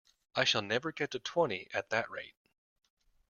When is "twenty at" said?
1.19-1.91